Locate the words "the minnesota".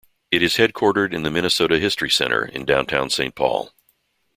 1.21-1.77